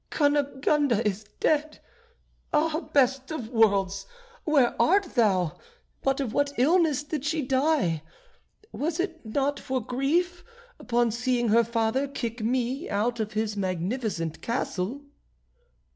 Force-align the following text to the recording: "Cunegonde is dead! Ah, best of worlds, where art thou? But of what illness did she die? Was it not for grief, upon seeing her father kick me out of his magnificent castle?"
"Cunegonde 0.09 1.05
is 1.05 1.25
dead! 1.39 1.77
Ah, 2.51 2.79
best 2.79 3.29
of 3.29 3.49
worlds, 3.49 4.07
where 4.45 4.75
art 4.81 5.13
thou? 5.13 5.59
But 6.01 6.19
of 6.19 6.33
what 6.33 6.53
illness 6.57 7.03
did 7.03 7.23
she 7.23 7.43
die? 7.43 8.01
Was 8.71 8.99
it 8.99 9.23
not 9.23 9.59
for 9.59 9.79
grief, 9.79 10.43
upon 10.79 11.11
seeing 11.11 11.49
her 11.49 11.63
father 11.63 12.07
kick 12.07 12.41
me 12.43 12.89
out 12.89 13.19
of 13.19 13.33
his 13.33 13.55
magnificent 13.55 14.41
castle?" 14.41 15.03